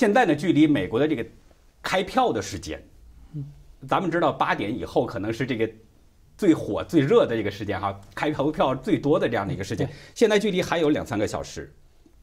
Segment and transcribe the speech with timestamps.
[0.00, 1.22] 现在呢，距离美国的这个
[1.82, 2.82] 开票的时间，
[3.86, 5.70] 咱们知道八点以后可能是这个
[6.38, 9.86] 最火最热的这个时间哈，开投票最多的这样的一个时间。
[10.14, 11.70] 现在距离还有两三个小时，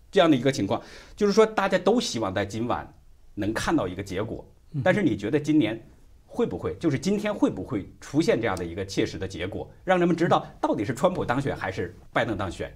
[0.10, 0.82] 这样的一个情况，
[1.15, 2.92] 就是说大家都希望在今晚
[3.35, 4.44] 能看到一个结果。
[4.83, 5.79] 但是你觉得今年
[6.25, 12.75] 会不会，就是今天会不会出现这样的一个切实的结果，让人们知道到底是川普当选还是拜登当选？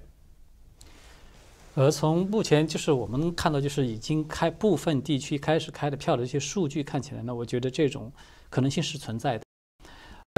[1.73, 8.11] 而从目前就是我们看到，就是已经开部分地区开始开的票的一些数据看起来呢，我觉得这种
[8.49, 9.45] 可能性是存在的。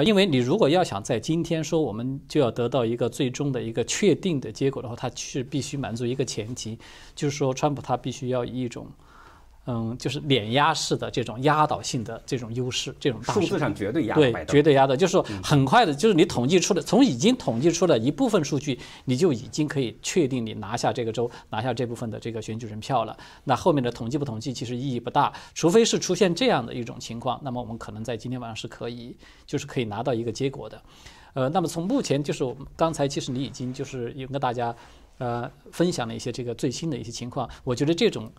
[0.04, 6.78] 因为你如果要想在今天说我们就要得到一个最终的一个确定的结果的话，它是必须满足一个前提，
[7.14, 8.86] 就是说川普他必须要以一种。
[9.66, 23.16] 嗯，就是碾压式的这种压倒性的这种优势，这种数字上绝对压对，绝对压的，就是说很快的，就是你统计出的，从已经统计出的一部分数据，你就已经可以确定你拿下这个州，拿下这部分的这个选举人票了。
[23.44, 30.82] 那后面的统计不统计其实意义不大，除非是出现这样的一种情况，那么我们可能在今天晚上是可以，就是可以拿到一个结果的。
[31.32, 34.76] 呃，那么从目前就是我们刚才其实你已经就是有跟大家
[35.16, 38.30] 呃分享了一些这个最新的一些情况，我觉得这种。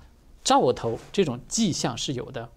[0.46, 2.48] 兆头这种迹象是有的，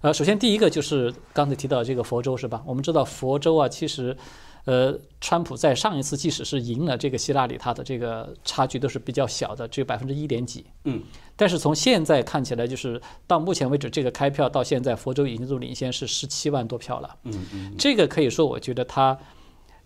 [0.00, 2.62] 呃，首先第一个就是刚才提到这个佛州是吧？
[2.64, 4.16] 我们知道佛州啊，其实，
[4.64, 10.64] 呃，川普在上一次即使是赢了这个希拉里，他的这个差距都是比较小的，只有百分之一点几。
[10.84, 11.02] 嗯。
[11.36, 17.16] 但是从现在看起来，就是到目前为止，这个开票到现在，佛州已经都领先是十七万多票了。
[17.24, 17.74] 嗯嗯。
[17.76, 19.18] 这个可以说，我觉得他，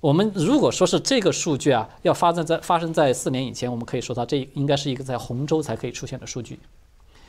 [0.00, 6.60] 我们如果说是这个数据啊，要发生在发生在四年以前，我们可以说它这应该是一个在红州才可以出现的数据。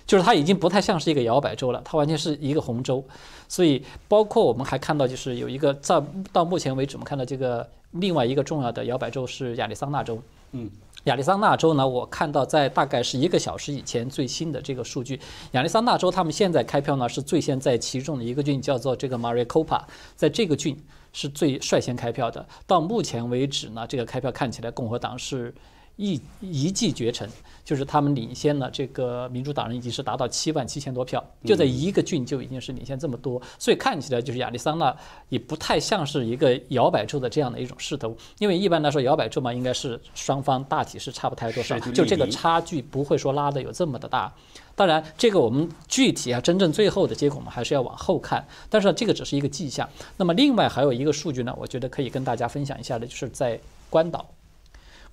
[0.05, 3.03] 就是它已经不太像是一个摇摆州了，它完全是一个红州，
[3.47, 10.21] 所以包括我们还看到，就是有一个在到目前为止，我们看到这个另外一个重要的摇摆州是亚利桑那州。
[10.51, 10.69] 嗯，
[11.05, 15.19] 亚利桑那州呢，我看到在大概是一个小时以前最新的这个数据，
[15.53, 19.81] 亚利桑那州他们现在开票呢是最先在其中的一个郡叫做这个 Maricopa，
[20.15, 20.77] 在这个郡
[21.13, 22.45] 是最率先开票的。
[22.67, 25.53] 到目前为止呢，这个开票看起来共和党是。
[25.97, 27.29] 一一骑绝尘，
[27.63, 34.95] 就是他们领先了这个民主党人，已经是达到七万七千多票，就在一个郡就已经是领先这么多，所以看起来就是亚利桑那
[35.29, 44.33] 也不太像是一个摇摆州的这样的一种势头，因为一般来说摇摆州嘛，应该是双方大体是差不太多少，就这个差距不会说拉的有这么的大。
[44.77, 49.89] 当然，这个我们具体啊，真正最后的结果我们还是要往后看，但是这个只是一个迹象。
[50.17, 53.57] 那么另外还有一个数据呢，我觉得可以跟大家分享一下的，就是在
[53.89, 54.29] 关岛。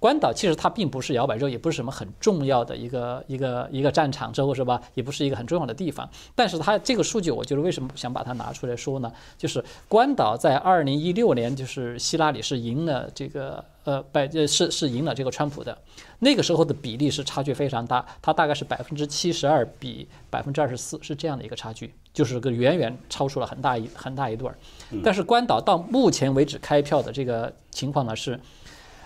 [0.03, 4.83] 关岛其实它并不是摇摆州，也不是什么很重要的一个一个一个战场州，是吧？
[4.95, 6.11] 也不是一个很重要的地方。
[6.35, 9.13] 但是它这个数据，我觉得为什么想把它拿出来说呢？
[9.39, 15.79] 就是关岛在二零一六年，就是希拉里是赢了这个呃百呃是是赢了这个川普的，
[16.19, 24.59] 那个时候的比例是差距非常大，它大概是百分之七十二比百分之二十四，是这样的一个差距，就是个远远超出了很大一很大一段儿。
[25.05, 28.41] 但是关岛到目前为止开票的这个情况呢是。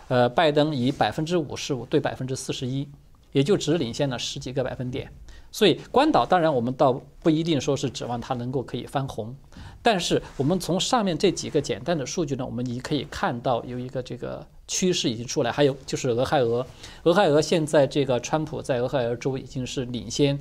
[0.08, 2.88] 呃，拜登以百分之五十五对百分之四十一，
[3.32, 5.10] 也就只领先了十几个百分点。
[5.52, 9.34] 所以关岛当然我们倒不一定说是指望它能够可以翻红，
[9.80, 15.50] 但是我们从上面这几个简单的数据呢，我们也可以看到有一个这个趋势已经出来。
[15.50, 16.66] 还有就是俄亥俄，
[17.04, 20.38] 俄亥俄现在这个川普在俄亥俄州已经是领先，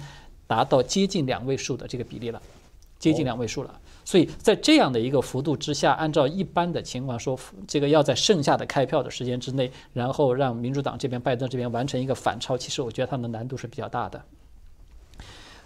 [0.47, 2.41] 达到接近两位数的这个比例了，
[2.99, 3.79] 接近两位数了。
[4.05, 14.21] 所以在这样的一个幅度之下，按照一般的情况说，这个要在剩下的开票的时间之内，然后让民主党这边、拜登这边完成一个反超，其实我觉得它的难度是比较大的。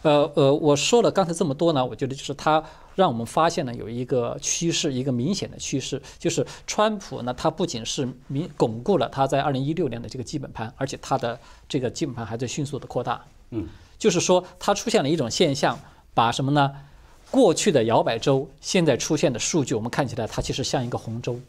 [0.02, 2.64] 呃呃，我说了刚才这么多呢，我觉得就是它
[2.96, 13.22] 让我们发现了有一个趋势，一个明显的趋势，就是川普呢，他不仅是明巩固了他在二零一六年的这个基本盘，而且他的这个基本盘还在迅速的扩大。
[13.50, 13.68] 嗯，
[13.98, 15.78] 就是说他出现了一种现象，
[16.14, 16.72] 把什么呢？
[17.32, 21.40] 过去的摇摆州现在出现的数据，我们看起来它其实像一个红州，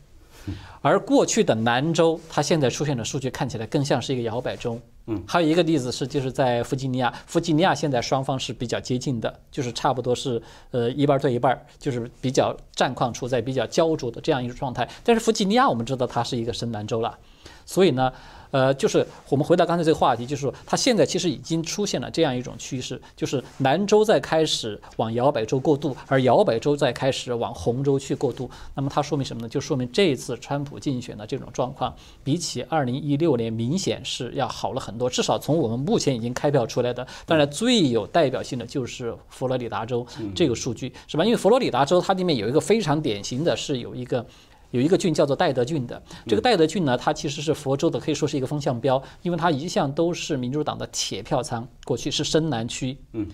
[0.82, 4.78] 而过去的南州它现在出现的数据看起来更像是一个摇摆州。
[5.26, 10.40] 还有一个例子是，就是在弗吉尼亚，弗吉尼亚现在双方是比较接近的，就是差不多是
[10.70, 14.88] 呃一半对一半，就是比较战况处在比较焦灼的这样一个状态。
[15.04, 17.18] 但是弗吉尼亚我们知道它是一个深蓝州了，
[17.64, 18.12] 所以呢。
[18.52, 28.50] 呃，就是我们回到刚才这个话题，就是说，它现在其实已经出现了这样一种趋势，就是南州在开始往摇摆州过渡，而摇摆州在开始往红州去过渡。
[28.74, 29.48] 那么它说明什么呢？
[29.48, 35.10] 就说明这一次川普竞选的这种状况，比起二零一六年明显是要好了很多多。
[35.10, 41.24] 至少从我们目前已经开票出来的，当然最有代表性的就是佛罗里达州这个数据，是吧？
[41.24, 44.24] 因为佛罗里达州它里面有一个非常典型的是有一个。
[44.72, 52.96] 有一个郡叫做戴德郡的，这个戴德郡呢，它其实是佛州的，可以说是一个风向标，因为它一向都是民主党的铁票仓，过去是深南区。
[53.14, 53.26] 嗯，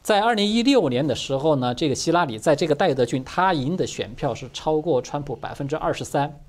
[0.00, 6.40] 在二零一六年的时候呢，这个希拉里在这个戴德郡，他赢的选票是超过川普百分之二十三。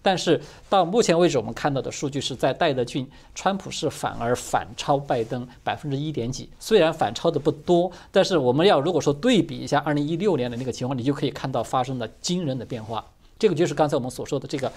[0.00, 6.48] 但是到目前为止，我们看到的数据是在戴德郡，川普是反而反超拜登百分之一点几。
[6.58, 13.04] 虽然反超的不多，但是我们要如果说对比一下二零一六年的那个情况，你就可以看到发生了惊人的变化。
[13.38, 14.72] 这个就是刚才我们所说的这个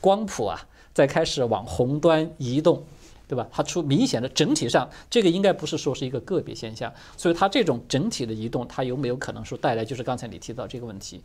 [0.00, 0.60] 光谱啊，
[0.92, 2.82] 在开始往红端移动。
[3.26, 3.48] 对吧？
[3.50, 11.22] 它出明显的整体上，这个应该不是说是一个个别现象，所以它这种整体的移动，它有没有可能说带来就是刚才你提到这个问题？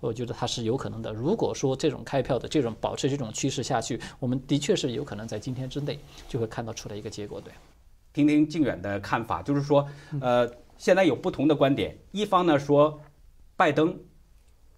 [0.00, 1.12] 我觉得它是有可能的。
[1.12, 7.40] 如果说这种开票的这种保持这种趋势下去，我们的确是有可能在今天之内就会看到出来一个结果。
[7.40, 7.52] 对，
[8.14, 9.86] 听听靖远的看法，就是说，
[10.20, 12.98] 呃，现在有不同的观点，一方呢说
[13.56, 13.94] 拜登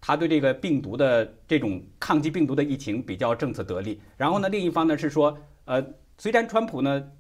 [0.01, 5.85] 他对这个病毒的这种抗击病毒的疫情比较政策得力，然后呢另一方呢是说，呃。
[6.19, 7.11] 虽然川普呢，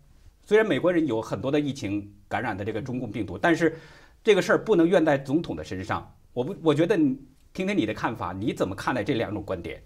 [0.44, 3.78] 虽然美国人有很多的疫情感染的这个中共病毒，但是
[4.22, 6.14] 这个事儿不能怨在总统的身上。
[6.32, 9.82] 我不，我觉得听听你的看法，你怎么看待这两种观点？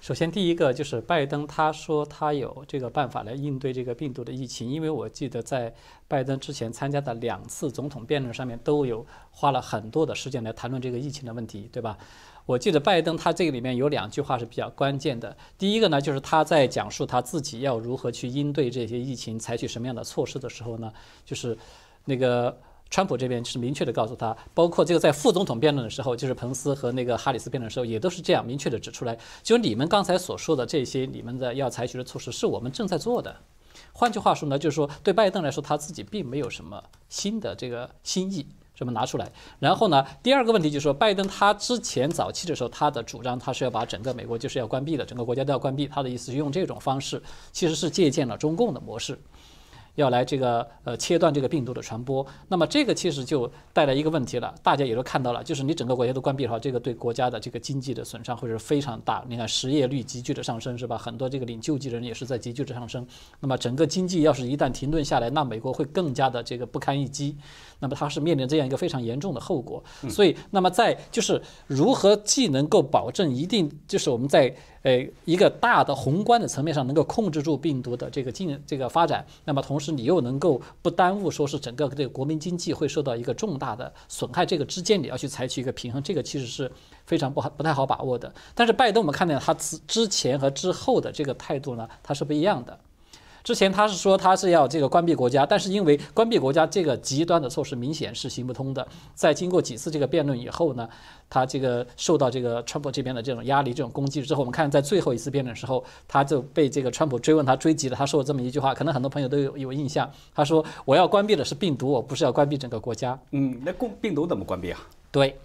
[0.00, 5.74] 首先，第一个就是拜登他说他有这个办法来应对这个病毒的疫情，因为我记得在
[6.06, 11.96] 拜登之前参加的两次总统辩论上面都有花了很多的时间来谈论这个疫情的问题，对吧？
[12.46, 15.34] 我记得拜登他这个里面有两句话是比较关键的。
[15.56, 20.92] 第一个呢，就是他在讲述他自己要如何去应对这些疫情，采取什么样的措施的时候呢，
[21.24, 21.56] 就是
[22.04, 22.54] 那个
[22.90, 33.34] 川普这边是明确的告诉他，包括这个在副总统辩论的时候，就是彭斯和那个哈里斯辩论的时候，也都是这样明确的指出来，就你们刚才所说的这些，你们的要采取的措施是我们正在做的。
[33.92, 38.46] 换句话说呢，就是说对拜登来说，他自己并没有什么新的这个新意。
[38.74, 39.30] 这么拿出来，
[39.60, 40.04] 然后呢？
[40.20, 45.86] 第二个问题就是说，拜登他之前早期的时候，他的主张他是要把整个美国就是要关闭的，整个国家都要关闭。
[45.86, 47.22] 他的意思是用这种方式，
[47.52, 49.16] 其实是借鉴了中共的模式。
[49.96, 59.24] 要来这个呃切断这个病毒的传播，那么这个其实就带来一个问题了，大家也都看到了，就是你整个国家都关闭的话，这个对国家的这个经济的损伤会是非常大。
[59.28, 60.98] 你看失业率急剧的上升，是吧？
[60.98, 63.06] 很多这个领救济的人也是在急剧的上升。
[63.38, 67.36] 那么整个经济要是一旦停顿下来，那美国会更加的这个不堪一击。
[67.84, 69.84] 那么它是面临这样一个非常严重的后果。
[70.08, 74.54] 所以，那么在就是如何既能够保证一定就是我们在。
[74.84, 86.70] 呃，一个大的宏观的层面上能够控制住病毒的这个进这个发展，那么同时你又能够不耽误说是整个这个国民经济会受到一个重大的损害，这个之间你要去采取一个平衡，这个其实是
[87.06, 88.30] 非常不好不太好把握的。
[88.54, 92.78] 但是拜登我们看到他之之前和之后的这个态度呢，他是不一样的。
[93.44, 98.84] 之前他是说他是要这个关闭国家，但是因为关闭国家这个极端的措施明显是行不通的。
[99.14, 100.88] 在经过几次这个辩论以后呢，
[101.28, 107.96] 他这个受到这个川普这边的这种压力、这种攻击之后，我们看在最后一次辩论的时候，他就被这个川普追问他追击了。
[107.96, 110.10] 他说了这么一句话，可能很多朋友都有有印象。
[110.34, 114.80] 他说：“我要关闭的是病毒，我不是要关闭整个国家。”嗯，那共病毒怎么关闭啊？
[115.12, 115.38] 对。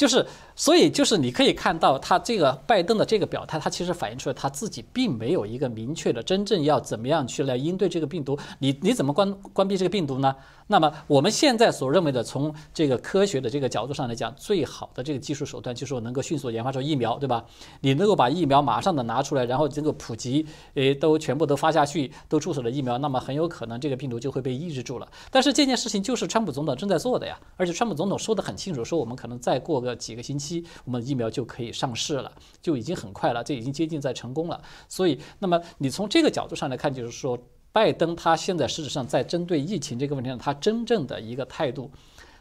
[0.00, 0.24] 就是，
[0.56, 8.38] 所以就是你可以看到他这个拜登的这个表态，他其实反映出来他自己并没有一个明确的真正要怎么样去来应对这个病毒。
[8.60, 10.34] 你你怎么关关闭这个病毒呢？
[10.68, 17.44] 那么我们现在所认为的，从这个科学的这个角度上来讲，最好的这个技术手段就是能够迅速研发出疫苗，对吧？
[17.80, 25.08] 你能够把疫苗马上的拿出来，然后这个普及，诶，都全部都发下去，都注射了疫苗，那么很有可能这个病毒就会被抑制住了。
[25.30, 32.32] 但是这件事情就是川普总统正在做的呀，而且川普总统说得很清楚，说我们可能再过个几个星期，我们疫苗就可以上市了，
[32.62, 34.62] 就已经很快了，这已经接近在成功了。
[34.88, 37.38] 所以，那么你从这个角度上来看，就是说。
[37.72, 41.88] 拜登他现在事实上在针对疫情这个问题上，他真正的一个态度，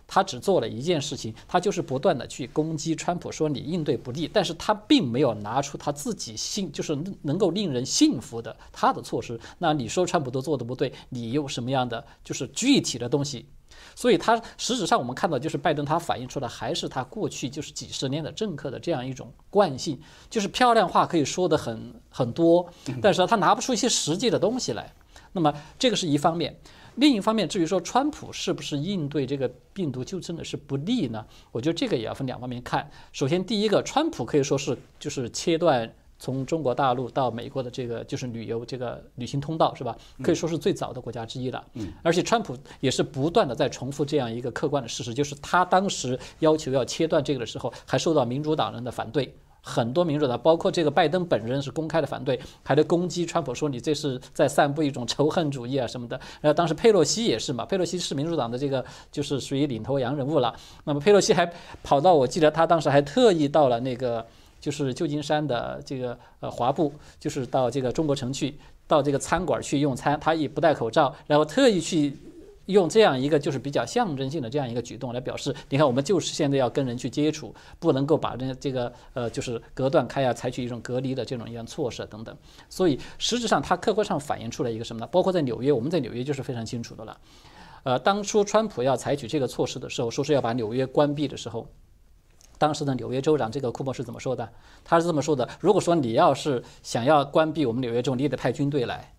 [0.08, 9.40] 他只做了一件事情，他就是不断的去攻击川普，说你应对不利，但是他并没有拿出他自己信，就是能够令人信服的他的措施。
[9.60, 13.46] 那你说川普都做的不对，你有什么样的就是具体的东西？
[14.00, 22.66] 所以，他实质上我们看到就是拜登他反映出的还是他过去就是几十年的政客的这样一种惯性，就是漂亮话可以说的很很多，
[23.02, 24.94] 但是他拿不出一些实际的东西来。
[25.34, 26.58] 那么这个是一方面，
[26.96, 31.26] 另一方面，至于说川普是不是应对这个病毒就真的是不利呢？
[31.52, 32.90] 我觉得这个也要分两方面看。
[33.12, 39.98] 首先，第一个，川普可以说是就是切断从中国大陆到美国的这个就是旅游这个旅行通道，是吧？
[40.22, 41.66] 可以说是最早的国家之一了。
[41.74, 41.92] 嗯。
[42.04, 49.34] 而且川普也是不断的在重复这样一个客观的事实，就是他当时要求要切断这个的时候，还受到民主党人的反对。
[49.62, 56.18] 很多民主党，包括这个拜登本人是公开的反对，还在攻击川普，说你这是在散布一种仇恨主义啊什么的。
[56.40, 60.56] 然后当时佩洛西也是嘛，佩洛西是民主党的这个就是属于领头羊人物了。
[60.86, 61.46] 那么佩洛西还
[61.84, 64.26] 跑到，我记得他当时还特意到了那个
[64.60, 72.16] 就是旧金山的这个呃华埠，就是到这个中国城去，到这个餐馆去用餐，他也不戴口罩，然后特意去。
[72.70, 82.38] 用这样一个就是比较象征性的这样一个举动来表示，你看我们就是现在要跟人去接触，不能够把这这个呃就是隔断开啊，采取一种隔离的这种一样措施等等。
[82.70, 85.08] 所以实质上它客观上反映出来一个什么呢？
[85.08, 87.18] 包括在纽约，我们在纽约就是非常清楚的了。
[87.82, 91.68] 呃，当初川普要采取这个措施的时候，说是要把纽约关闭的时候，
[92.60, 94.48] 当时的纽约州长这个库珀是怎么说的？
[94.86, 99.14] 他是这么说的：如果说你要是想要关闭我们纽约州，你也得派军队来。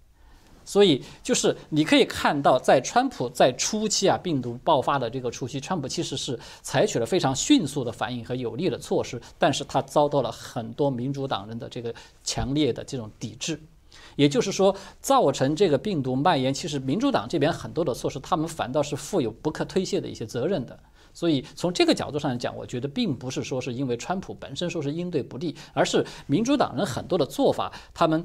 [0.62, 11.92] 所以就是你可以看到，在川普在初期啊，病毒爆发的这个初期，川普其实是采取了非常迅速的反应和有力的措施，但是他遭到了很多民主党人的这个
[12.22, 13.58] 强烈的这种抵制。
[14.14, 20.78] 也就是说，造成这个病毒蔓延，其实民主党这边很多的措施，他们反倒是负有不可推卸的一些责任的。
[21.12, 28.24] 所以从这个角度上来讲，我觉得并不是说是因为川普本身说是应对不利，而是民主党人很多的做法，他们。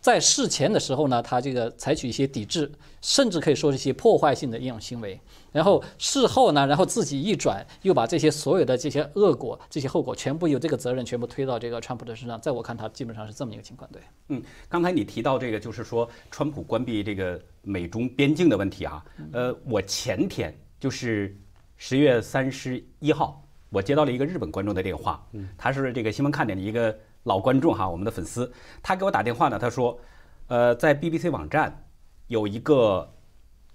[0.00, 5.20] 在事前的时候呢，他这个采取一些抵制，甚至可以说是一些破坏性的一种行为。
[5.52, 12.40] 然后事后呢，然后自己一转，又把这些所有的这些恶果、这些后果，全部由这个责任全部推到这个川普的身上。
[12.40, 13.86] 在我看，他基本上是这么一个情况。
[13.92, 19.04] 对，嗯，刚才你提到这个，就是说川普关闭这个美中边境的问题啊。
[19.30, 21.36] 呃，我前天就是
[21.76, 25.24] 十月三十一号，我接到了一个日本观众的电话，
[25.56, 26.96] 他是这个新闻看点的一个。
[27.26, 28.48] 老观众哈，我们的粉丝，
[28.80, 29.98] 他给我打电话呢，他说，
[30.46, 31.84] 呃，在 BBC 网站
[32.28, 33.12] 有一个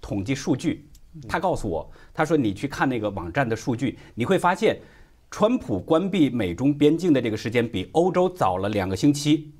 [0.00, 0.88] 统计数据，
[1.28, 4.80] 他告诉我，他说你去看那个网站的数据，你会发现，
[5.30, 9.52] 川普关闭美中边境的这个时间比欧洲早了两个星期。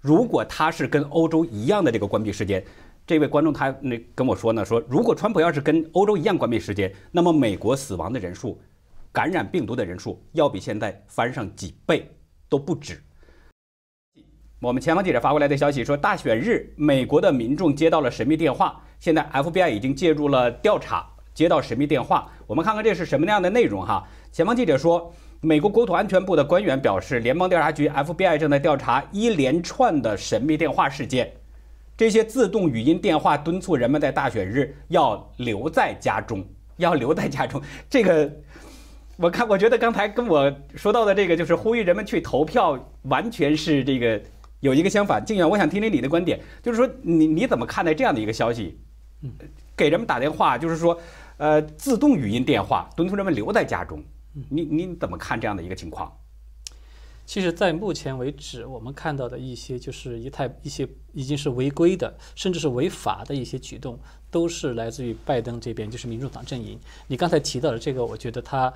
[0.00, 2.64] 如果他是跟欧洲一样的这个关闭时间，
[3.06, 8.60] 这位观众他那跟我说呢，说如果川普要是跟欧洲一样关闭时间，那么美国死亡的人数、
[9.12, 12.10] 感染病毒的人数要比现在翻上几倍
[12.48, 13.00] 都不止。
[14.60, 21.06] 我们前方记者发过来的消息说，大选日，美国的民众接到了神秘电话，现在 FBI 已经介入了调查。
[21.32, 24.02] 接到神秘电话，我们看看这是什么样的内容哈。
[24.32, 31.30] 前方记者说，美国国土安全部的官员表示，联邦调查局 FBI 正在调查一连串的神秘电话事件。
[31.96, 36.44] 这些自动语音电话敦促人们在大选日要留在家中，
[36.76, 37.60] 要留在家中。
[37.88, 38.30] 这个，
[39.16, 44.20] 我看，我觉得刚才跟我说到的这个，就是呼吁人们去投票，完全是这个。
[44.60, 48.80] 有一个相反，静远，我想听听你的观点，就是说你你怎么看待这样的一个消息？
[49.76, 50.98] 给人们打电话，就是说，
[51.36, 54.02] 呃，自动语音电话敦促人们留在家中，
[54.48, 56.10] 你你怎么看这样的一个情况？
[57.26, 63.98] 其实，在目前为止，我们看到的一些就是一太一些已经是违规的，甚至是违法的一些举动，
[64.30, 66.78] 都是来自于拜登这边，就是民主党阵营。
[67.08, 68.72] 你刚才提到的这个，我觉得他。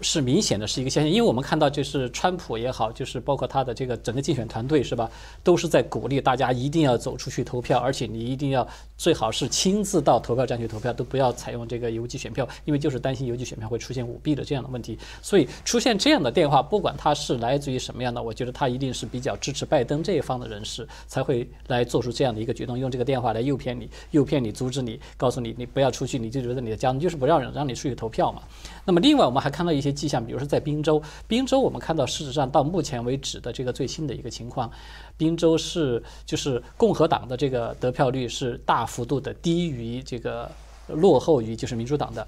[0.00, 5.10] 是明显的是一个现象，因为我们看到就是川普也好，就是包括他的这个整个竞选团队是吧，
[5.42, 14.96] 都是在鼓励大家一定要走出去投票，而且你一定要最好是亲自到投票站去投票，都不要采用这个邮寄选票，因为就是担心邮寄选票会出现舞弊的这样的问题。
[15.20, 28.42] 所以出现这样的电话，不管他是来自于什么样的，我觉得他一定是比较支持拜登这一方的人士才会来做出这样的一个举动，用这个电话来诱骗你，诱骗你，阻止你，告诉你你不要出去，你就留在你的家，就是不让人让你出去投票嘛。
[28.84, 29.87] 那么另外我们还看到一些。
[29.92, 34.70] 迹象，比如说在滨州，滨州我们看到，事实上到目前为止的这个最新的一个情况，
[35.16, 40.50] 滨州是就是共和党的这个得票率是大幅度的低于这个
[40.88, 42.26] 落后于就是民主党的，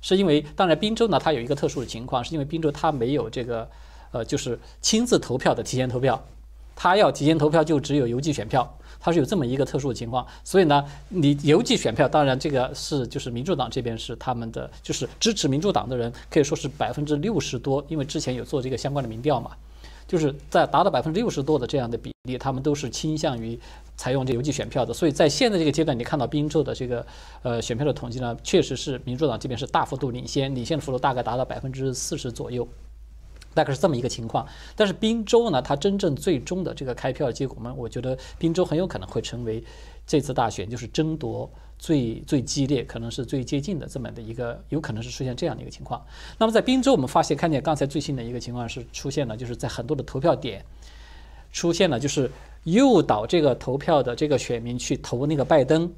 [0.00, 3.68] 是因为当然滨州呢它有一个特殊的情况，是因为滨州它没有这个
[4.12, 6.22] 呃就是亲自投票的提前投票，
[6.74, 8.76] 他要提前投票就只有邮寄选票。
[9.02, 19.52] 它是有这么一个特殊的情况，所以呢，你邮寄选票，当然这个是就是民主党这边是他们的，就是支持民主党的人可以说是百分之六十多，因为之前有做这个相关的民调嘛，
[20.06, 23.58] 就是在达到百分之六十多的这样的比例，他们都是倾向于
[23.96, 24.92] 采用这邮寄选票的。
[24.92, 27.06] 所以在现在这个阶段，你看到宾州的这个
[27.40, 32.68] 呃选票的统计呢，确实是民主党这边是大幅度领先，领先的幅度大概达到百分之四十左右。
[33.54, 39.62] 大概是这么一个情况，但是宾州呢，它真正最终的这个开票结果呢，我觉得宾州很有可能会成为
[40.06, 46.04] 这次大选就是争夺最最激烈，可能是最接近的这么的一个，有可能是出现这样的一个情况。
[46.38, 50.64] 那么在宾州，我们发现看见刚才最新的一个情况是出现了，就是在很多的投票点
[51.52, 52.30] 出现了，就是
[52.64, 55.92] 诱导这个投票的这个选民去投那个拜登。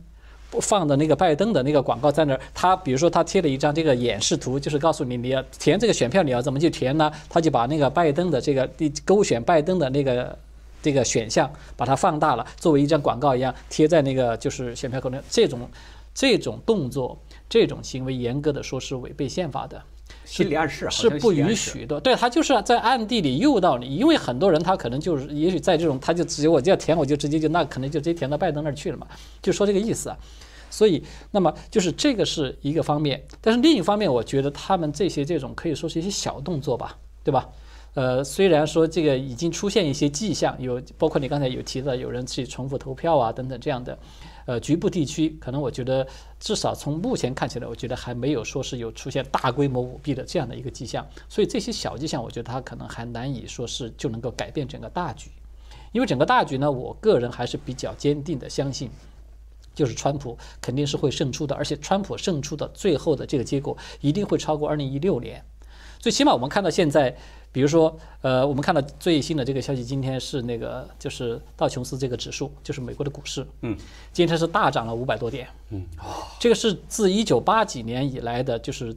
[0.61, 7.11] 放的那个拜登的那个广告在那儿，他比如说他贴了一张这个演示图，就是告诉你你要填这个选票，你要怎么去填呢？
[7.29, 8.69] 他就把那个拜登的这个
[9.05, 10.39] 勾选拜登的那个
[10.83, 15.19] 这个选项把它放大了，作为一张广告一样贴在那个就是选票口那。
[15.31, 15.61] 这种
[16.15, 17.19] 这种动作，
[17.49, 19.83] 这种行为，严格的说是违背宪法的，
[20.37, 22.01] 心理暗示是不允许的。
[22.01, 29.07] 对他就是在暗地里诱导你，因为很多人他可能就是也许在这种他就直接我就要填我就直接就那可能就直接填到拜登那儿去了嘛，
[29.43, 30.17] 就说这个意思啊。
[30.71, 37.47] 所以，那么就是这个是一个方面，但是另一方面，我觉得他们这些这种可以说是一些小动作吧，对吧？
[37.95, 43.99] 呃，虽然说这个已经出现一些迹象，有包括你刚才有提到有人去重复投票啊等等这样的，
[44.47, 46.07] 呃，局部地区可能我觉得
[46.41, 55.31] 至少从目前看起来，我觉得还没有说是有出现大规模舞弊的这样的一个迹象，所以这些小迹象，我觉得它可能还难以说是就能够改变整个大局，
[55.93, 58.91] 因为整个大局呢，我个人还是比较坚定的相信。
[59.75, 65.43] 就是川普肯定是会胜出的，而且川普胜出的最后的这个结果一定会超过二零一六年。
[65.99, 67.17] 最起码我们看到现在，
[67.53, 73.77] 比如说，呃，我们看到最新的这个消息，今天是那个就是道琼斯这个指数，就是美国的股市，嗯，
[74.13, 75.87] 今天是大涨了五百多点，嗯，
[76.41, 78.97] 这个是自一九八几年以来的，就是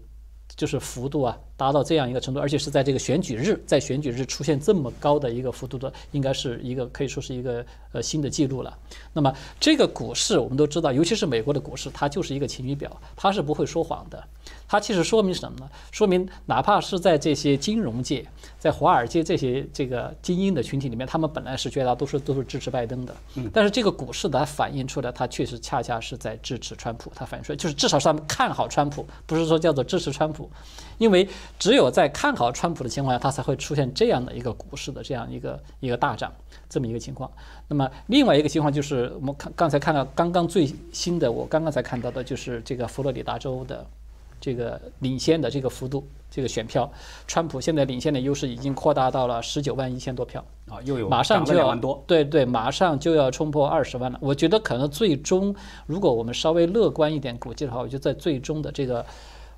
[0.55, 1.38] 就是幅度啊。
[1.57, 8.77] 达到这样一个程度，而且是在这个选举日，在选举日出现这么高的一个幅度的，应该是一个可以说是一个呃新的记录了。
[9.13, 14.21] 那么这个股市我们都知道，尤其是美国的股市，它就是一个晴雨表，它是不会说谎的。
[14.67, 15.69] 它其实说明什么呢？
[15.91, 18.25] 说明哪怕是在这些金融界、
[18.59, 23.15] 在华尔街这些这个精英的群体里面，他们本来是绝大多数都是支持拜登的，
[23.53, 27.12] 但是这个股市它反映出来，它确实恰恰是在支持川普。
[27.15, 30.50] 它反映出来就是至少是他们看好川普，不是说叫做支持川普，
[30.97, 31.27] 因为。
[31.57, 36.31] 只有在看好川普的情况下，它才会出现这样的一个股市的这样一个一个大涨
[36.69, 37.31] 这么一个情况。
[37.67, 43.85] 那么另外一个情况就是，我们看刚才看到刚刚最新的，我刚刚才看到的就是这个佛罗里达州的
[44.41, 46.91] 这个领先的这个幅度，这个选票，
[47.25, 54.19] 川普现在领先的优势已经扩大到了十九万一千多票啊，又有马上就要多，对对，马上就要冲破二十万了。
[54.21, 55.55] 我觉得可能最终，
[55.87, 59.05] 如果我们稍微乐观一点估计的话，我觉得在最终的这个。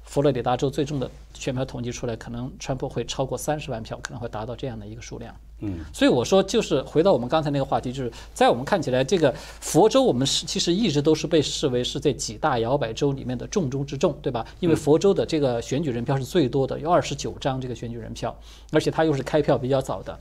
[0.07, 5.35] 佛罗里达州最终的选票统计出来，可能川普会超过三十万票，可能会达到这样的一个数量。
[5.59, 14.45] 嗯，所以我说，就是回到我们刚才那个话题，就是在我们看起来，这个佛州我们是其实一直都是被视为是这几大摇摆州里面的重中之重，对吧？
[14.61, 18.33] 因为佛州的这个选举人票是最多的，有二十九张这个选举人票，
[18.71, 20.17] 而且它又是开票比较早的。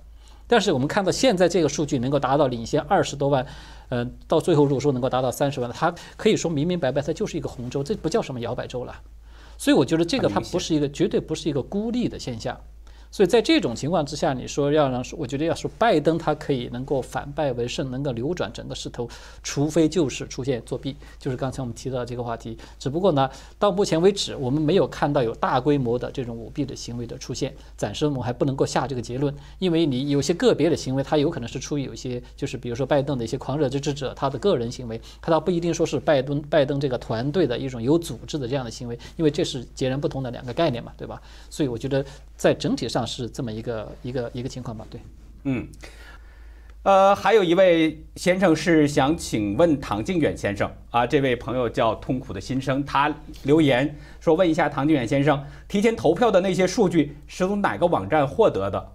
[0.48, 3.46] 但是我们看到现在这个数据能够达到领先二十多万，
[3.88, 8.94] 呃，到最后如果说能够达到三十万，它可以说明明白白，它就是一个红州，这不叫什么摇摆州了。
[9.58, 12.58] 所以我觉得这个它不是一个绝对不是一个孤立的现象。
[13.16, 19.08] 所以在这种情况之下，你说要让，我觉得要说拜登他可以能够反败为胜，能够扭转整个势头，
[19.42, 22.58] 除非就是出现作弊，就是刚才我们提到的这个话题。
[22.78, 41.18] 只不过呢，到目前为止，我们没有看到有大规模的这种舞弊的行为的出现，暂时我们还不能够下这个结论，因为你有些个别的行为，它有可能是出于有些就是比如说拜登的一些狂热支持者他的个人行为，他倒不一定说是拜登拜登这个团队的一种有组织的这样的行为，因为这是截然不同的两个概念嘛，对吧？
[41.48, 42.04] 所以我觉得
[42.36, 43.05] 在整体上。
[43.06, 44.84] 是这么一个一个一个情况吧？
[44.90, 45.00] 对，
[45.44, 45.68] 嗯，
[46.82, 53.14] 呃，还有一位先生是想请问唐靖远先生啊，这位朋友叫痛苦的心声，他
[53.44, 58.92] 留言说问一下唐靖远先生，提前投票的那些数据是从哪个网站获得的？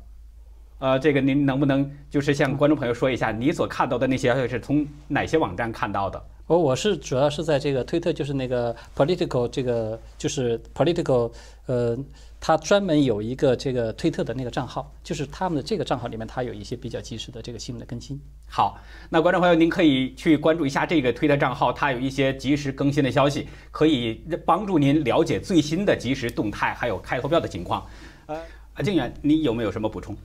[0.80, 6.22] 呃，这个您能不能就是向观众朋友说一下，你所看到的那些是从哪些网站看到的？
[6.48, 11.32] 我我是主要是在这个推特，就是那个 political 这个就是 political
[11.66, 11.98] 呃。
[12.44, 18.20] 他专门有一个这个推特的那个账号，就是他们的这个账号里面，他有一些比较及时的这个新闻的更新。
[18.48, 27.86] 好，那观众朋友，您可以去关注一下这个推特账号，它有一些及时更新的消息，可以帮助您了解最新的即时动态，还有开投票的情况。
[28.26, 28.36] 呃，
[28.74, 30.18] 啊，靖远，你有没有什么补充？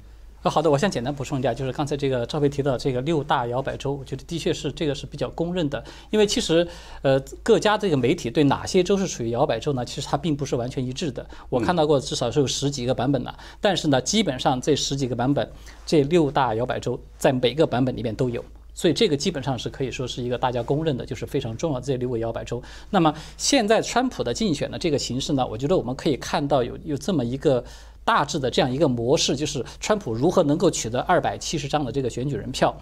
[0.43, 5.83] 好的，我先简单补充一下，就是刚才这个赵飞提到这个六大摇摆州，我觉得的确是这个是比较公认的。
[6.11, 6.67] 因为其实，
[7.03, 9.85] 呃，各家这个媒体对哪些州是属于摇摆州呢？
[9.85, 11.27] 其实它并不是完全一致的。
[11.49, 15.51] 我看到过至少是有十几个版本的，但是呢，基本上这十几个版本，
[15.85, 18.45] 这六大摇摆州在每个版本里面都有，
[18.77, 22.63] 所以这个基本上是可以说是一个大家公认的，就是非常重要的这六个摇摆州。
[22.91, 27.65] 那么现在川普的竞选的这个形式呢，我觉得我们可以看到有有这么一个。
[28.07, 32.73] 大致的这样一个模式，就是川普如何能够取得二百七十张的这个选举人票。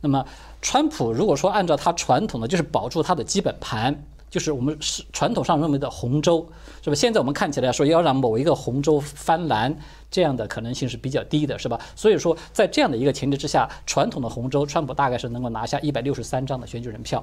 [0.00, 0.26] 那么，
[0.60, 6.48] 川普如果说按照他传统的，就是保住他的基本盘，就是我们是传统上认为的红州，
[6.82, 6.96] 是吧？
[6.96, 9.76] 现在我们看起来说要让某一个红州翻蓝，
[10.10, 11.78] 这样的可能性是比较低的，是吧？
[11.94, 17.22] 所以说，在这样的一个前提之下，传统的红州，川普大概是能够拿下一百六十三张的选举人票。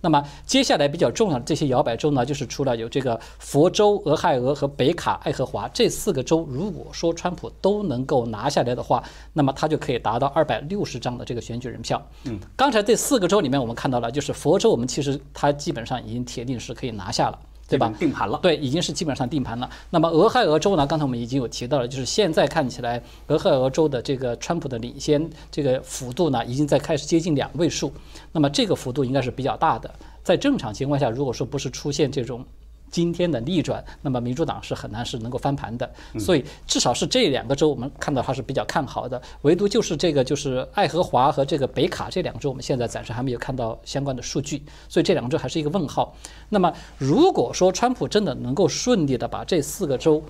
[0.00, 12.00] 那么接下来比较重要的这些摇摆州呢，就是除了有这个佛州、俄亥俄和北卡爱荷华这四个州，如果说川普都能够拿下来的话，那么他就可以达到二百六十张的这个选举人票。
[12.24, 17.38] 嗯，刚才这四个州里面，我们看到了，就是佛州，我们其实它基本上已经铁定是可以拿下了。
[17.68, 17.92] 对吧？
[17.98, 19.68] 定盘了，对，已经是基本上定盘了。
[19.90, 20.86] 那么俄亥俄州呢？
[20.86, 27.92] 刚才我们已经有提到了，就是现在看起来，俄亥俄州的这个川普的领先这个幅度呢，已经在开始接近两位数。
[28.32, 29.94] 那么这个幅度应该是比较大的。
[30.24, 32.44] 在正常情况下，如果说不是出现这种
[32.90, 35.90] 今天的逆转，那么民主党是很难是能够翻盘的。
[36.18, 39.20] 所以至少是这两个州，我们看到它是比较看好的。
[39.42, 46.14] 唯独就是这个就是爱荷华和这个北卡这两个州，我们现在暂时还没有看到相关的数据，所以这两个州还是一个问号。
[46.48, 50.22] 那么如果说川普真的能够顺利的把这四个州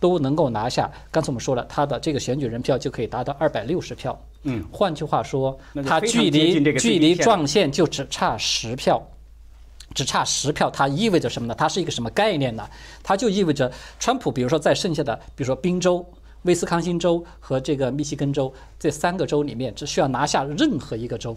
[0.00, 4.18] 都能够拿下，刚才我们说了，他的这个选举人票就可以达到二百六十票。
[4.42, 9.02] 嗯，换句话说他距离距离撞线就只差十票。
[9.94, 11.54] 只差十票，它意味着什么呢？
[11.56, 12.68] 它是一个什么概念呢？
[13.02, 16.04] 它就意味着川普，比如说在剩下的，比如说宾州、
[16.42, 21.36] 威斯康星州和这个密西根州这三个州里面，只需要拿下任何一个州，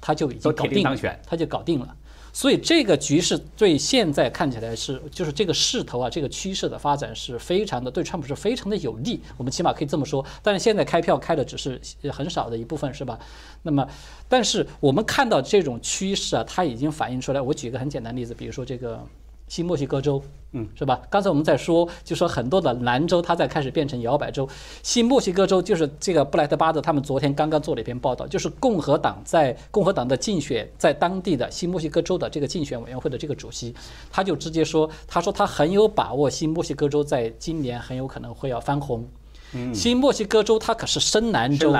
[0.00, 1.96] 他就已经搞定了，他就搞定了。
[2.32, 10.24] 所以这个局势对现在看起来是，就是这个势头啊，这个趋势的发展是非常的对川普是非常的有利，我们起码可以这么说。
[10.42, 13.18] 但是现在开票开的只是很少的一部分，是吧？
[13.62, 13.86] 那么，
[14.28, 17.40] 但是我们看到这种趋势啊，它已经反映出来。
[17.40, 19.04] 我举一个很简单的例子，比如说这个
[19.50, 21.02] 新墨西哥州，嗯，是吧？
[21.10, 24.48] 刚才我们在说，就说很多的蓝州它在开始变成摇摆州，
[24.80, 33.74] 新墨西哥州就是这个布莱德巴德他们昨天刚刚做了一篇报道，就是共和党在共和党的竞选在当地的新墨西哥州的这个竞选委员会的这个主席，
[34.08, 39.04] 他就直接说，他说他很有把握新墨西哥州在今年很有可能会要翻红。
[39.52, 41.74] 嗯，新墨西哥州它可是深蓝州，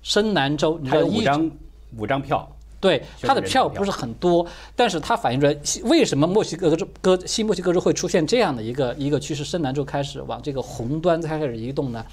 [0.00, 1.50] 深蓝州，你有道一五张
[1.98, 2.50] 五张票，
[2.80, 12.04] 对，选它的票票不是很多，但是它反映出来为什么墨西哥州哥新墨西哥州会出现这样的一个一个趋势，深蓝州开始往这个红端开始移动呢？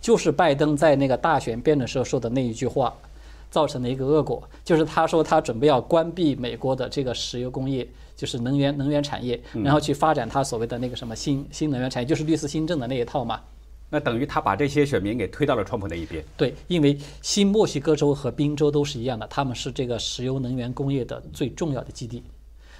[0.00, 2.94] 就是拜登在那个大选辩论时候说的那一句话，
[3.50, 13.40] 造成的一个恶果，就是他说他准备要关闭美国的这个石油工业，就是能源能源产业，然后去发展他所谓的那个什么新新能源产业，就是绿色新政的那一套嘛。
[13.88, 16.24] 那等于他把这些选民给推到了川普那一边。
[16.36, 22.22] 对，因为新墨西哥州和宾州都是一样的，他们是这个石油能源工业的最重要的基地，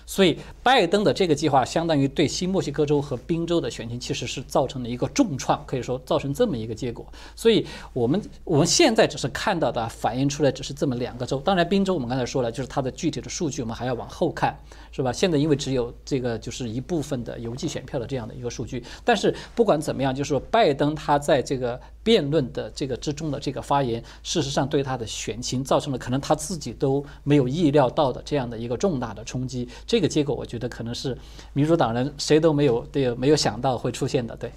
[0.06, 7.04] 所以拜登的这个计划相当于对新墨西哥州和宾州的选情其实是造成了一个重创，可以说造成这么一个结果。
[7.34, 14.56] 所以我们我们现在只是看到的反映出来只是这么两个州，当然宾州我们刚才说了，就是它的具体的数据我们还要往后看，
[14.92, 15.12] 是吧？
[15.12, 29.68] 现在因为只有这个就是一部分的邮寄选票的这样的一个数据，但是不管怎么样，就是说拜登他在这个辩论的这个之中的这个发言，事实上对他的选情造成了可能他自己都没有意料到的这样的一个重大的冲击。
[29.84, 31.18] 这个结果，我觉得可能是
[31.52, 34.36] 民主党人谁都没有对没有想到会出现的。
[34.36, 34.52] 对，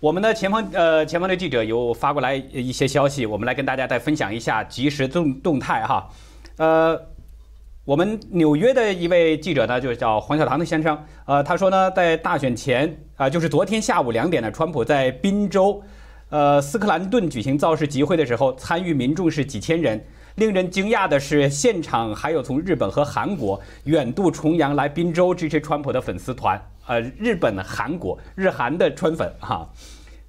[0.00, 6.10] 我们的前方呃前方的记者有发过来一些消息，我们来跟大家再分享一下即时动动态哈。
[6.56, 7.00] 呃，
[7.84, 15.80] 我们纽约的一位记者呢，就是叫黄小堂的先生，呃，他说呢，在大选前啊、就是昨天下午两点呢，川普在宾州
[16.30, 20.02] 呃斯克兰顿举行造势集会的时候，参与民众是几千人。
[20.36, 29.68] 令人惊讶的是，现场还有从日本和韩国远渡重洋来宾州支持川普的粉丝团，呃，日本、韩国、日韩的川粉哈、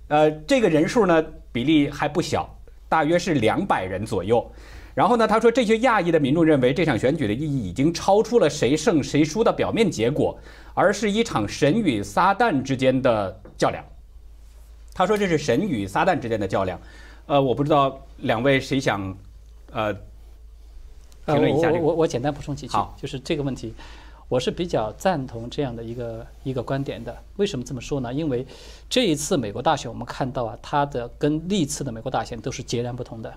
[0.08, 2.50] 呃，这个人数呢比例还不小，
[2.88, 4.52] 大约是两百人左右。
[4.96, 10.36] 然后呢，他说这些亚裔的民众认为这场选举的意义已经超出了谁胜谁输的表面结果，
[10.74, 13.84] 而是一场神与撒旦之间的较量。
[14.94, 16.80] 他说这是神与撒旦之间的较量。
[17.26, 19.16] 呃，我不知道两位谁想，
[19.72, 19.96] 呃，
[21.26, 21.86] 呃，评论一下这个。
[21.86, 23.74] 我我我简单补充几句好，就是这个问题，
[24.28, 27.16] 我是比较赞同这样的一个一个观点的。
[27.38, 28.12] 为什么这么说呢？
[28.14, 28.46] 因为
[28.90, 33.34] 这一次美国大选，我们看到啊，它的跟历次的美国大选都是截然不同的。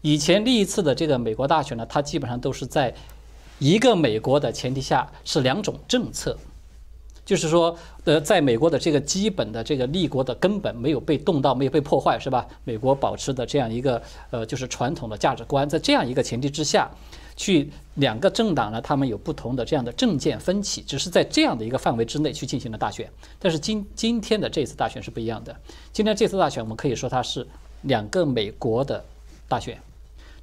[0.00, 2.94] 以前历次的这个美国大选呢，它基本上都是在
[3.58, 6.36] 一个美国的前提下是两种政策，
[7.24, 12.46] 就是说，呃，在美国的这个基本的这个立国的根本没有被动到，没有被破坏，是吧？
[12.64, 16.90] 美国保持的这样一个呃，就是传统的价值观，在这样一个前提之下，
[17.36, 23.08] 去两个政党呢，他们有不同的这样的政见分歧，只是在这样的一个范围之内去进行了大选。
[23.38, 25.56] 但是今今天的这次大选是不一样的，
[25.92, 27.46] 今天这次大选我们可以说它是
[27.82, 29.04] 两个美国的
[29.48, 29.80] 大选，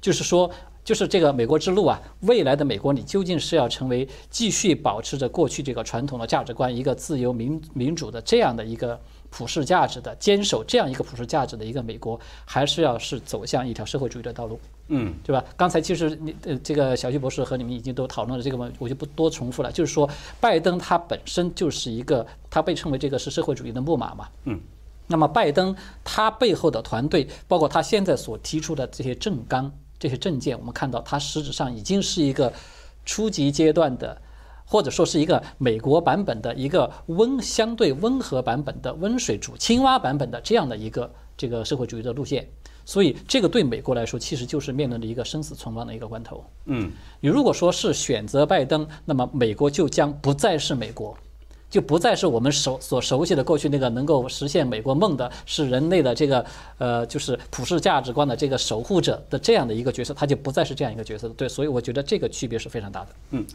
[0.00, 0.50] 就是说。
[0.84, 14.58] 就是这个美国之路啊，未来的美国，你究竟是要成为继续保持着过去这个传统的价值观，一个自由民民主的这样的一个普世价值的，坚守这样一个普世价值的一个美国，还是要是走向一条社会主义的道路？
[14.88, 15.44] 嗯，对吧？
[15.56, 19.70] 刚才其实你呃，这个小徐博士和你们已经都讨论了这个问题，我就不多重复了。
[19.70, 20.08] 就是说，
[20.40, 24.28] 拜登他本身就是一个，他被称为这个是社会主义的木马嘛。
[24.44, 24.60] 嗯。
[25.06, 32.52] 那么拜登他背后的团队，包括他现在所提出的这些政纲、这些证件，我们看到它实质上已经是一个
[33.04, 34.20] 初级阶段的。
[34.72, 42.48] 或者说是一个美国版本的一个温相对温和版本的温水煮青蛙版本的这样的一个这个社会主义的路线，
[42.84, 46.44] 所以这个对美国来说，其实就是面临着一个生死存亡的一个关头。
[46.66, 51.18] 嗯，你如果说是选择拜登，那么美国就将不再是美国。
[51.70, 56.44] 就不再是我们熟所熟悉的过去那个能够实现美国梦的，是人类的这个
[56.78, 63.08] 呃，就是普世价值观的这个守护者的这样的一个角色，他就不再是这样一个角色对，所以我觉得这个区别是非常大的。
[63.30, 63.46] 嗯，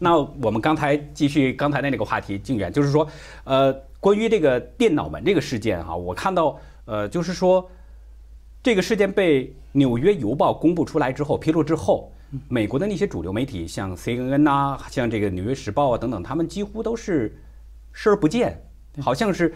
[0.00, 3.06] 那我们刚才继续刚才的那个话题，静远就是说，
[3.44, 7.64] 呃，关于这个电脑门这个事件哈，我看到呃，就是说
[8.64, 12.10] 这个事件被《纽约邮报》公布出来之后，披露之后，
[12.48, 17.32] 美国的那些主流媒体，像 CNN 呐，像这个《纽约时报》啊等等，他们几乎都是。
[17.92, 18.62] 视而不见，
[19.00, 19.54] 好像是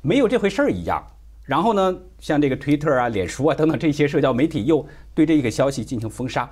[0.00, 1.04] 没有这回事儿一样。
[1.44, 6.48] 然后呢，像这个 Twitter 啊、脸书啊等等这些社交媒体又对这个消息进行封杀。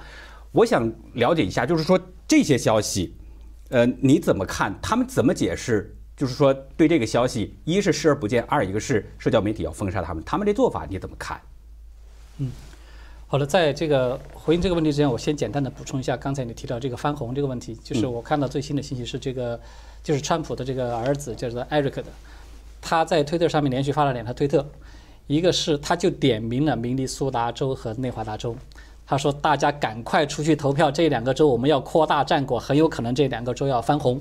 [0.50, 3.16] 我想了解一下，就是说这些消息，
[3.70, 4.78] 呃，你怎么看？
[4.82, 5.96] 他们怎么解释？
[6.14, 11.40] 就是说对这个消息，一是视而不见，二一个是社交媒体要封杀他们，他们这做法你怎么看？
[12.36, 12.50] 嗯，
[13.32, 19.58] 好了，在这个回应这个问题之前，我先简单的补充一下刚才你提到这个翻红这个问题，就是我看到最新的信息是这个。
[20.02, 22.08] 就是川普的这个儿子叫做艾瑞克的，
[22.82, 24.66] 他在推特上面连续发了两条推特，
[25.28, 28.54] 一个是他就点名了明尼苏达州和内华达州，
[29.06, 34.20] 他说大家赶快出去投票，这两个州我们要扩大战果，很有可能这两个州要翻红，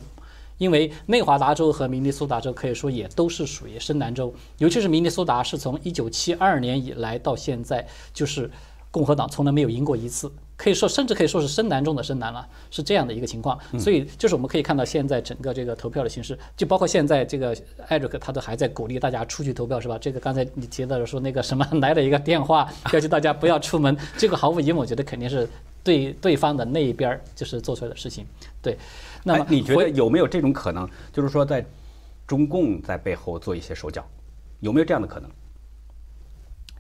[0.59, 8.47] 因为内华达州和明尼苏达州可以说也都是属于深蓝州，尤其是明尼苏达是从一九七二年以来到现在就是
[8.91, 10.31] 共和党从来没有赢过一次。
[10.57, 13.59] 可以说，甚至可以说是深蓝中的深蓝了，是这样的一个情况。
[13.79, 19.97] 所以，就是我们可以看到，现在整个这个投票的形式，就包括现在这个艾瑞克，他都还在鼓励大家出去投票，是吧？
[19.97, 25.49] 这个刚才你提到的说那个什么来了一个电话，要求大家不要出门，这个毫无疑问，我觉得肯定是
[25.83, 28.23] 对对方的那一边就是做出来的事情。
[28.61, 28.77] 对，
[29.23, 30.87] 那么你觉得有没有这种可能？
[31.11, 31.65] 就是说，在
[32.27, 34.05] 中共在背后做一些手脚，
[34.59, 35.27] 有没有这样的可能？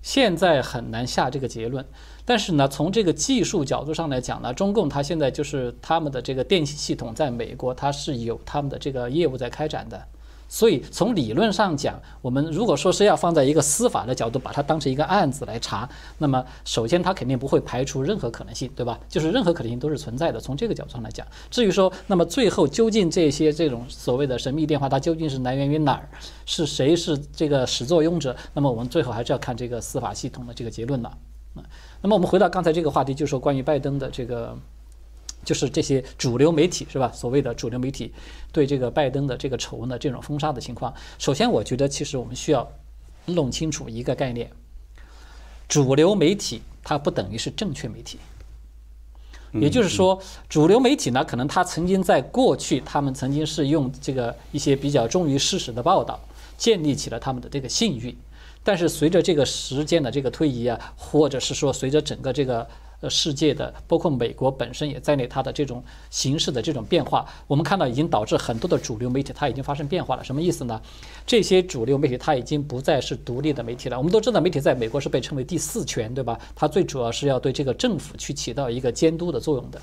[0.01, 1.85] 现在很难下这个结论，
[2.25, 10.07] 但是呢，从这个技术角度上来讲呢，中共它现在就是他们的这个电信系统在美国，它是有他们的这个业务在开展的。
[10.51, 18.99] 所以从理论上讲，我们如果说是要放在一个司法的角度，把它当成一个案子来查，那么首先它肯定不会排除任何可能性，对吧？
[19.07, 20.41] 就是任何可能性都是存在的。
[20.41, 26.09] 从这个角度上来讲，至于说那么最后究竟这些这种所谓的神秘电话，它究竟是来源于哪儿，
[26.45, 28.35] 是谁是这个始作俑者？
[28.53, 31.09] 那么我们最后还是要看这个司法系统的这个结论了。
[31.55, 31.63] 啊，
[32.01, 34.57] 那么我们回到刚才这个话题，就是说关于拜登的这个。
[35.43, 37.11] 就是这些主流媒体是吧？
[37.11, 38.13] 所谓的主流媒体
[38.51, 42.71] 对这个拜登的这个丑闻的这种封杀的情况，首先我觉得其实我们需要
[43.25, 44.51] 弄清楚一个概念：
[45.67, 48.19] 主流媒体它不等于是正确媒体。
[49.53, 56.19] 也就是说，主流媒体呢，可能它曾经在过去，他们曾经是用这个一些比较忠于事实的报道，
[56.55, 58.15] 建立起了他们的这个信誉。
[58.63, 62.67] 但是随着这个时间的这个推移啊，或者是说随着整个这个。
[63.01, 70.23] 呃，世界的包括美国本身也在内，它的这种形势的这种变化，我们看到已经导致很多的主流媒体它已经发生变化了。
[70.23, 70.79] 什么意思呢？
[71.25, 73.97] 这些主流媒体它已经不再是独立的媒体了。
[73.97, 76.39] 我们都知道，媒体在美国是被称为第四权，对吧？
[76.55, 79.81] 它最主要是要对这个政府去起到一个监督的作用的。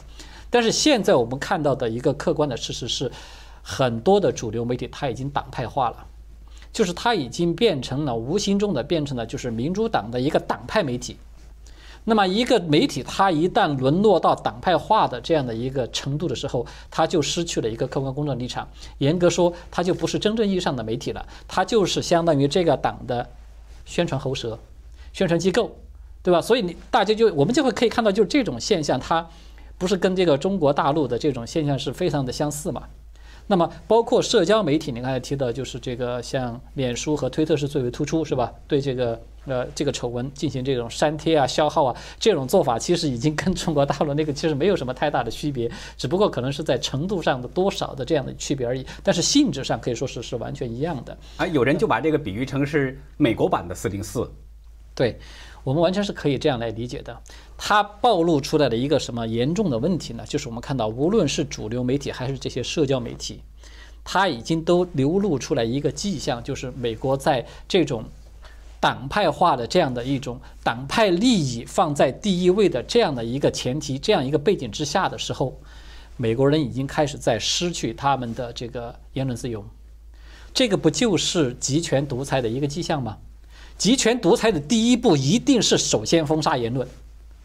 [0.48, 3.10] 但是现在我们看到的一个客观的事实是，
[3.62, 6.06] 很多的主流媒体它已经党派化了，
[6.72, 11.16] 就是它已经变成了无形中的变成了就是民主党的一个党派媒体。
[12.04, 18.66] 那么，一个媒体它一旦沦落到党派化的这样的一个程度的时候，它就失去了一个客观公正立场。
[18.98, 23.28] 严格说，它就不是真正意义上的媒体了，它就是相当于这个党的
[23.84, 24.58] 宣传喉舌、
[25.12, 25.76] 宣传机构，
[26.22, 26.40] 对吧？
[26.40, 29.28] 所以你大家就我们就会可以看到，就这种现象，它
[29.76, 32.84] 不是跟这个中国大陆的这种现象是非常的相似嘛？
[33.50, 38.52] 那么，包括社交媒体，你刚才提到，就是这个像脸书和推特是最为突出，是吧？
[38.66, 48.86] 对这个呃这个丑闻进行这种删帖啊、消耗啊，这种做法其实已经跟中国大陆那个其实没有什么太大的区别， 只不过可能是在程度上的多少的这样的区别而已。
[49.02, 51.16] 但是性质上可以说是是完全一样的。
[51.36, 54.30] 啊，有人就把这个比喻成是美国版的四零四。
[54.94, 55.16] 对，
[55.62, 57.16] 我们完全是可以这样来理解的。
[57.56, 60.24] 它暴露出来的一个什么严重的问题呢？
[60.26, 63.40] 就是我们看到，无论是主流媒体还是这些社交媒体，
[64.02, 68.02] 它已经都流露出来一个迹象，就是美国在这种
[68.80, 75.60] 党派化的这样的一种党派利益放在第一位的这样的一个前提、这样一个背景之下的时候，
[76.16, 79.64] 美国人已经开始在失去他们的这个言论自由。
[80.54, 83.16] 这个不就是集权独裁的一个迹象吗？
[83.76, 86.88] 集权独裁的第一步一定是首先封杀言论。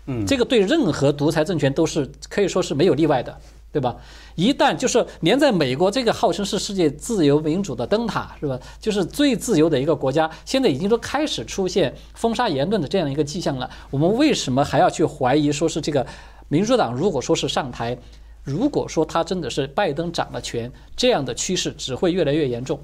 [0.06, 3.40] 嗯，这个对任何独裁政权都是可以说是没有例外的。
[3.74, 3.98] 对吧？
[4.36, 8.58] 一旦就是连在美国这个号称是世界自由民主的灯塔，是吧？
[8.80, 13.68] 就是最自由的一个国家，现在已经都开始出现封杀言论的这样一个迹象了。
[13.90, 16.06] 我们为什么还要去怀疑说是这个
[16.48, 17.98] 民主党如果说是上台，
[18.44, 22.80] 如果说他真的是拜登掌了权，这样的趋势只会越来越严重。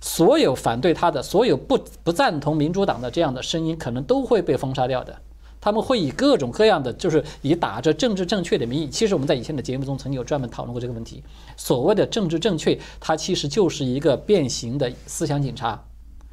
[0.00, 5.14] 所有反对他的、所有不不赞同民主党的这样的声音，可能都会被封杀掉的。
[5.62, 8.88] 他们会以各种各样的，就是以打着政治正确的名义。
[8.88, 11.22] 其实我们在以前的节目中曾经有专门讨论过这个问题。
[11.56, 15.82] 所谓的政治正确，它其实就是一个变形的思想警察。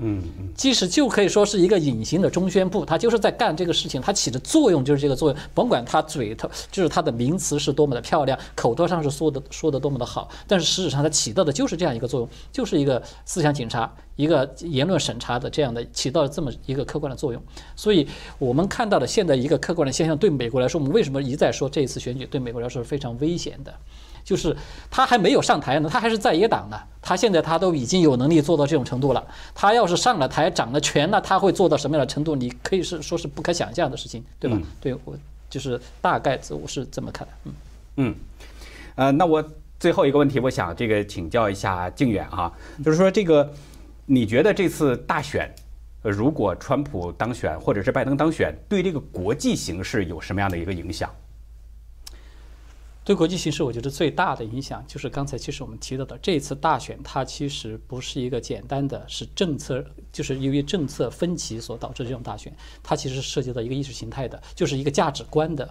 [0.01, 5.37] 嗯嗯，即使就可以说是一个隐形的中宣部，它就是在干这个事情，它起的作用就是这个作用。
[5.53, 17.41] 甭管它嘴头就是它的名词是多么的漂亮，口头上是说的说的多么的好，但是实质上它起到的就是这样一个作用，就是一个思想警察，一个言论审查的这样的起到了这么一个客观的作用。
[17.75, 18.07] 所以
[18.37, 23.73] 我们看到的现在一个客观的现象，对美国来说，我们为什么一再说这一次选举对美国来说是非常危险的？
[24.29, 24.55] 就是
[24.91, 26.79] 他还没有上台呢，他还是在野党呢。
[27.01, 29.27] 他现在他都已经有能力做到这种程度了。
[29.55, 32.35] 他要是上了台掌了权了，他会做到什么样的程度？
[32.35, 34.61] 你可以是说是不可想象的事情，对吧？
[34.79, 35.17] 对我
[35.49, 37.33] 就是大概我是这么看的。
[37.45, 37.53] 嗯
[37.95, 38.15] 嗯，
[38.93, 39.43] 呃，那我
[39.79, 42.53] 最后一个问题，我想这个请教一下靖远啊，
[42.85, 43.51] 就是说这个
[44.05, 45.51] 你觉得这次大选，
[46.03, 51.09] 呃，如果川普当选或者是拜登当选，对这个国际形势有什么样的一个影响？
[53.09, 65.67] 对国际形势，我觉得最大的影响就是刚才其实我们提到的这次大选，它其实不是一个简单的是政策，就是由于政策分歧所导致这种大选，它其实涉及到一个意识形态的，就是一个价值观的，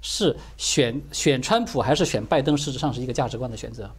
[0.00, 3.90] 是选选川普还是选拜登，事实上是一个价值观的选择。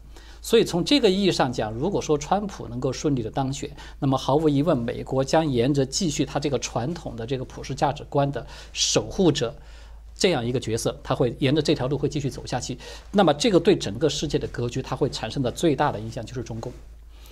[0.41, 9.53] 所以从这个意义上讲，如果说川普能够顺利的当选，那么毫无疑问，美国将沿着继续他这个传统的这个普世价值观的守护者。
[10.21, 12.77] 这样一个角色，他会沿着这条路会继续走下去。
[13.11, 16.71] 那么，这个对整个世界的格局，它会产生的最大的影响就是中共。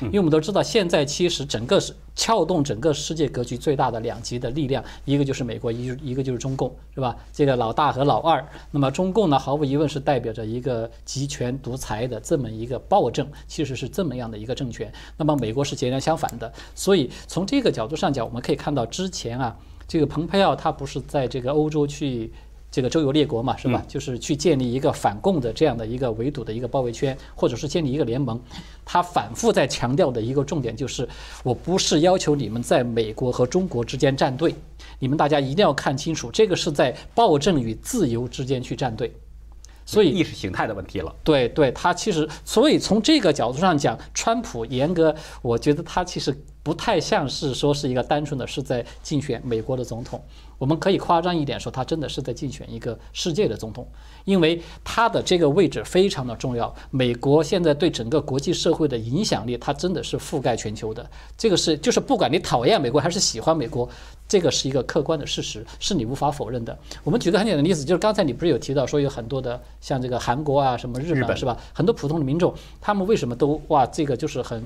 [0.02, 7.16] 因为我们都知道，现在其实整个是撬动整个世界格局最大的两极的力量，一个就是美国，一一个就是中共，是吧？
[7.32, 8.44] 这个老大和老二。
[8.72, 14.92] 那么中共呢，毫无疑问是代表着一个集权独裁的这么一个暴政，其实是这么样的一个政权。
[15.16, 16.52] 那么美国是截然相反的。
[16.74, 19.56] 所以从这个角度上讲，我们可以看到之前啊，
[19.88, 22.34] 这个蓬佩奥他不是在这个欧洲去。
[22.72, 23.84] 这个周游列国嘛，是吧？
[23.88, 28.40] 就是去建立一个反共的这样的一个围堵的一个包围圈，或者是建立一个联盟。
[28.86, 31.08] 他反复在强调的一个重点就是，
[31.44, 34.54] 我不是要求你们在美国和中国之间站队，
[35.00, 39.12] 你们大家一定要看清楚，这个是在暴政与自由之间去站队。
[39.86, 41.12] 所以意识形态的问题了。
[41.24, 46.32] 对对，他其实，所以从这个角度上讲，川普严格，我觉得他其实
[46.70, 50.22] 不太像是说是一个单纯的是在竞选美国的总统。
[50.60, 53.88] 我们可以夸张一点说，他真的是在竞选一个世界的总统，
[54.24, 56.72] 因为他的这个位置非常的重要。
[56.92, 61.04] 美国现在对整个国际社会的影响力，它真的是覆盖全球的。
[61.36, 63.90] 这个是就是不管你讨厌美国还是喜欢美国，
[64.28, 66.78] 这个是一个客观的事实，是你无法否认的。
[67.04, 71.58] 我们举个很简单的例子，就是刚才你不是有提到说有很多的像这个韩国啊、什么日本是吧？
[71.74, 74.64] 很多普通的民众，他们为什么都哇这个就是很。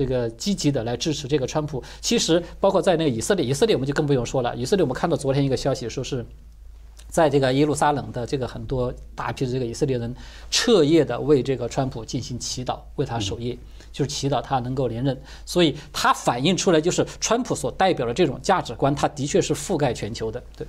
[0.00, 4.56] 这个积极的来支持这个川普，其实包括在那个以色列，以色列我们就更不用说了。
[4.56, 6.24] 以色列我们看到昨天一个消息，说是
[7.06, 10.14] 在这个耶路撒冷的这个很多大批的这个以色列人
[10.50, 13.54] 彻夜的为这个川普进行祈祷，为他守夜，
[13.92, 15.20] 就是祈祷他能够连任。
[15.44, 20.66] 所以它反映出来就是川普所代表的这种价值观，它的确是覆盖全球的，对。